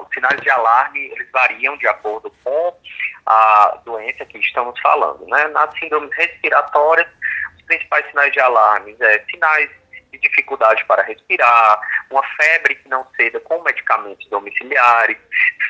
[0.00, 2.76] os sinais de alarme eles variam de acordo com
[3.26, 5.26] a doença que estamos falando.
[5.26, 5.48] Né?
[5.48, 7.08] Nas síndromes respiratórias,
[7.56, 9.70] os principais sinais de alarme é sinais
[10.10, 11.80] de dificuldade para respirar,
[12.10, 15.18] uma febre que não ceda com medicamentos domiciliares,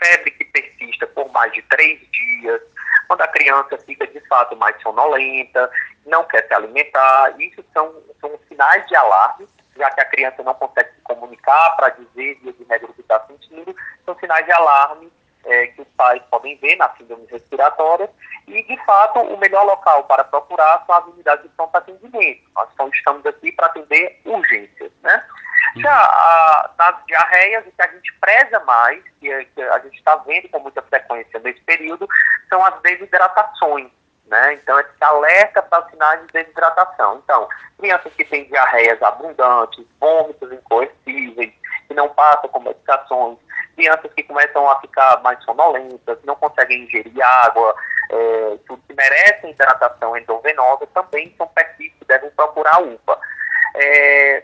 [0.02, 2.61] febre que persista por mais de três dias,
[3.09, 5.70] quando a criança fica de fato mais sonolenta,
[6.06, 10.54] não quer se alimentar, isso são, são sinais de alarme, já que a criança não
[10.54, 13.75] consegue se comunicar para dizer via de regra o que está sentindo,
[14.09, 15.12] são sinais de alarme
[15.45, 18.10] é, que os pais podem ver na síndrome respiratória
[18.46, 22.42] e, de fato, o melhor local para procurar são as unidades de pronto atendimento.
[22.55, 25.24] Nós estamos aqui para atender urgências, né?
[25.77, 25.83] Uhum.
[25.83, 29.98] Já a, nas diarreias, o que a gente preza mais, que, é, que a gente
[29.98, 32.09] está vendo com muita frequência nesse período,
[32.48, 33.91] são as desidratações.
[34.27, 34.55] Né?
[34.55, 37.20] Então, esse alerta para sinais de desidratação.
[37.25, 41.52] Então, crianças que têm diarreias abundantes, vômitos incoercíveis,
[41.86, 43.38] que não passam com medicações,
[43.78, 47.14] crianças que começam a ficar mais sonolentas, não conseguem ingerir
[47.45, 47.77] água,
[48.11, 53.20] é, tudo que merecem hidratação endovenosa, também são perfis que devem procurar a UPA.
[53.77, 54.42] É,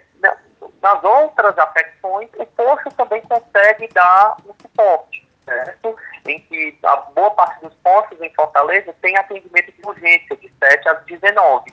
[0.81, 5.97] nas outras afecções, o posto também consegue dar um suporte, certo?
[6.27, 10.89] Em que a boa parte dos postos em Fortaleza tem atendimento de urgência de 7
[10.89, 11.73] às 19.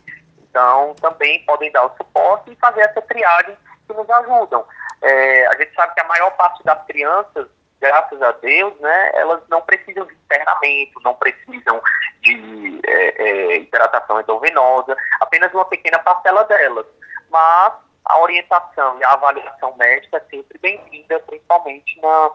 [0.49, 3.55] Então, também podem dar o suporte e fazer essa triagem
[3.88, 4.66] que nos ajudam.
[5.02, 7.47] É, a gente sabe que a maior parte das crianças,
[7.80, 11.81] graças a Deus, né, elas não precisam de internamento, não precisam
[12.21, 16.85] de é, é, hidratação endovenosa, apenas uma pequena parcela delas.
[17.30, 17.73] Mas
[18.05, 22.31] a orientação e a avaliação médica é sempre bem-vinda, principalmente na,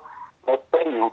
[0.46, 1.12] nesse período.